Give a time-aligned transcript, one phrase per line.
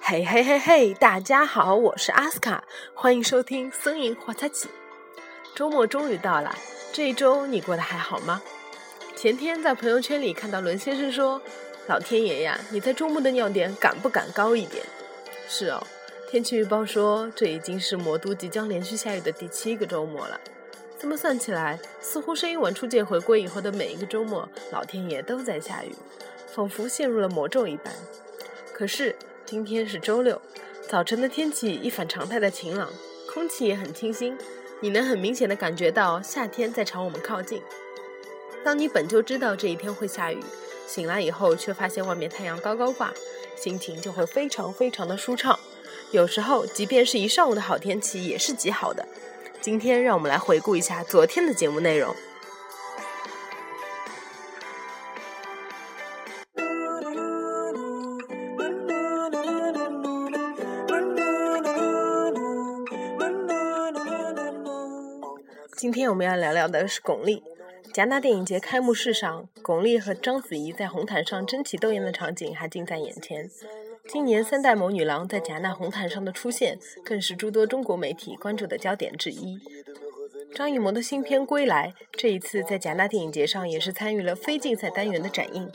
[0.00, 2.62] 嘿嘿嘿嘿，大家好，我是阿斯卡，
[2.94, 4.68] 欢迎收听森林花菜记。
[5.56, 6.54] 周末终于到了，
[6.92, 8.40] 这一周你过得还好吗？
[9.16, 11.42] 前天在朋友圈里看到伦先生说
[11.88, 14.84] ：“老天爷呀，你在周末的尿点敢不敢高一点？”
[15.48, 15.84] 是哦，
[16.30, 20.40] 天气预报说这已经是魔都即将连续下雨的第七个周末了。
[21.02, 25.92] 这么算起来，似乎声音晚出界回归以后的每一个周末，老天爷都在下雨，
[26.54, 27.92] 仿佛陷入了魔咒一般。
[28.72, 30.40] 可是今天是周六，
[30.88, 32.88] 早晨的天气一反常态的晴朗，
[33.28, 34.38] 空气也很清新，
[34.78, 37.60] 你能很明显的感觉到夏天在朝我们靠近。
[38.64, 40.38] 当你本就知道这一天会下雨，
[40.86, 43.12] 醒来以后却发现外面太阳高高挂，
[43.56, 45.58] 心情就会非常非常的舒畅。
[46.12, 49.04] 有时候，即便是一上午的好天气，也是极好的。
[49.62, 52.12] 今天让我们来回顾一下昨天的节目内容。
[65.76, 67.40] 今天我们要聊聊的是巩俐。
[67.94, 73.48] 戛纳电影节开幕式上，巩俐和章子怡在红毯上争奇斗艳的场景还近在眼前。
[74.08, 79.58] 今年三代谋女郎在戛纳红毯上的出现，更是诸多中国媒体关注的焦点之一。
[80.54, 85.70] 张艺谋的新片《归来》这一次在戛纳电影节上也是参与了非竞赛单元的展映。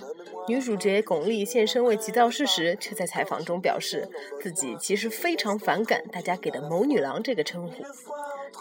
[0.47, 4.07] 女主角巩俐现身为急躁事时，却在采访中表示
[4.41, 7.83] 自己其实非常反感大家给的“谋女郎”这个称呼。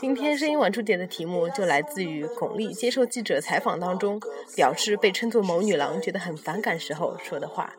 [0.00, 4.20] 今天声音晚出节的题目就来自于巩俐接受记者采访当中
[4.54, 7.74] 表示被称作“谋女郎”觉得很反感时候说的话。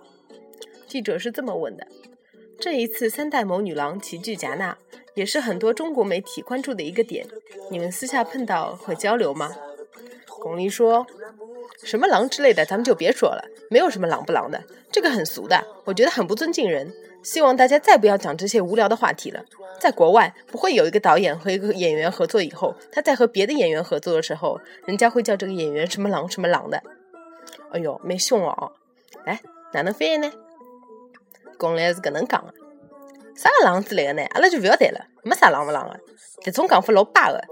[0.87, 1.85] 记者是这么问的
[2.59, 4.77] ：“这一次三代谋女郎齐聚戛纳，
[5.13, 7.27] 也是很多中国媒体关注的一个点。
[7.69, 9.51] 你们私下碰到会交流吗？”
[10.39, 11.05] 巩俐说
[11.83, 16.93] ：“什么狼之类的，咱们就别说了，没有什么狼不狼的，这个很俗的，我觉得很不尊敬人。
[17.23, 19.43] 希望大家再不要讲这些无聊的话题了。
[19.79, 26.81] 在国外，不会有一个导演和一个演员合作以后，他在和别的演员合作的时候，人家会叫这个演员什么狼什么狼的。
[27.71, 28.71] 哎呦，没凶哦！
[29.25, 29.41] 哎，
[29.73, 30.31] 哪能翻译呢？”
[31.57, 32.53] 巩俐是搿能讲的，
[33.35, 34.23] 啥个狼之类的呢？
[34.31, 35.99] 阿拉就勿要谈了，没啥狼勿狼的，
[36.43, 37.43] 搿种讲法老巴的，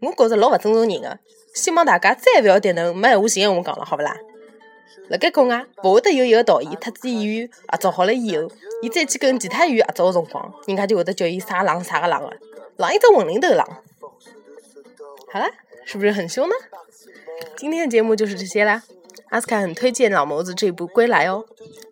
[0.00, 1.18] 我觉着老勿尊重人的。
[1.54, 4.16] 希望大家再勿要迭能没闲话寻闲话讲了，好勿啦？
[5.08, 8.48] 辣盖国外，勿会得有一个导演特子演员合作好了以后，
[8.82, 12.36] 伊再去跟其他演员合作的辰光，人家就会得叫伊啥狼啥个狼的，
[12.76, 13.66] 狼一只混龄头狼。
[15.32, 15.46] 好了，
[15.84, 16.54] 是不是很凶呢？
[17.56, 18.82] 今天的节目就是这些啦。
[19.30, 21.46] 阿斯卡很推荐老谋子这部《归来》哦，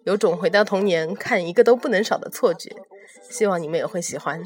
[0.04, 2.76] 有种回到童年看一个都不能少的错觉，
[3.30, 4.44] 希望你们也会喜欢。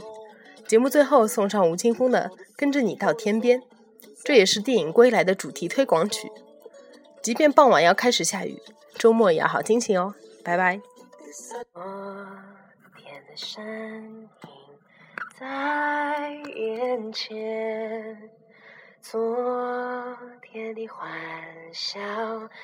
[0.67, 3.61] 节目最后送上吴青峰的《跟着你到天边》，
[4.23, 6.31] 这也是电影《归来》的主题推广曲。
[7.23, 8.61] 即便傍晚要开始下雨，
[8.95, 10.15] 周末也要好心情哦。
[10.45, 10.81] 拜拜。
[19.03, 21.11] 昨天的欢
[21.73, 21.99] 笑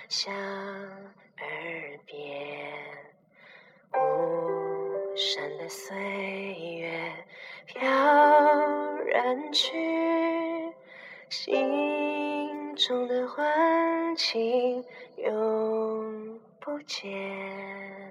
[0.08, 2.72] 响耳边，
[3.92, 5.96] 无声的岁
[6.78, 7.12] 月
[7.66, 7.82] 飘
[9.06, 10.72] 然去，
[11.28, 14.84] 心中的欢情
[15.16, 18.07] 永不见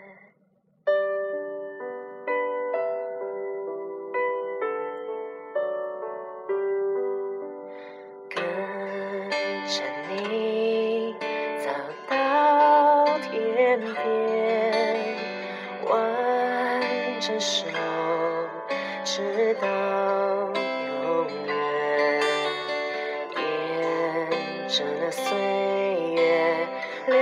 [17.20, 17.40] 见。
[17.40, 17.66] 手，
[19.04, 21.54] 直到永远，
[23.36, 25.26] 沿着那岁
[26.16, 26.20] 月
[27.08, 27.16] 留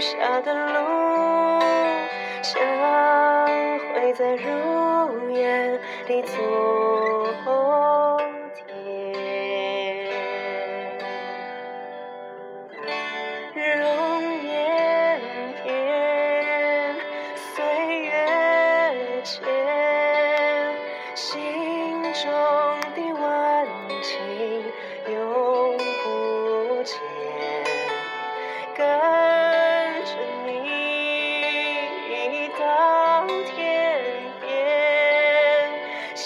[0.00, 1.60] 下的路，
[2.42, 2.54] 相
[3.94, 4.36] 会在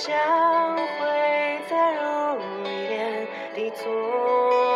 [0.03, 4.70] 将会在如烟的昨。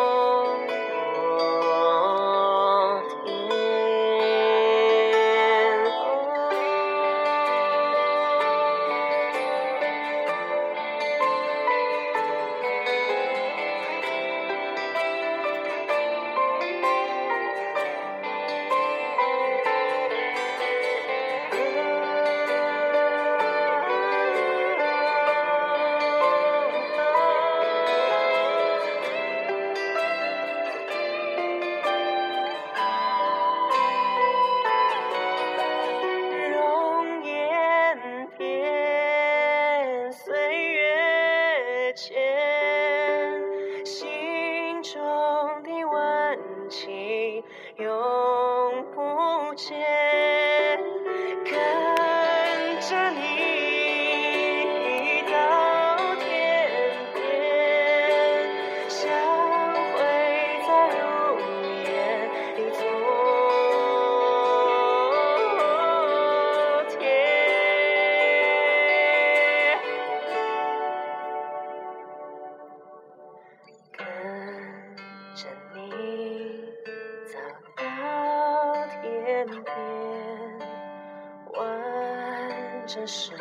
[82.94, 83.34] 着手，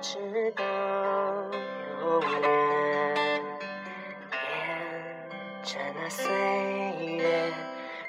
[0.00, 0.64] 直到
[2.00, 2.42] 永远。
[4.32, 6.24] 沿着那岁
[7.04, 7.52] 月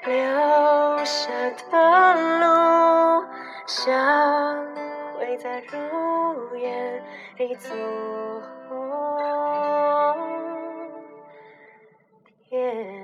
[0.06, 1.30] 留下
[1.70, 1.74] 的
[2.40, 3.26] 路，
[3.66, 4.64] 相
[5.18, 7.04] 会在如烟
[7.36, 7.68] 一族。
[12.48, 12.95] 天。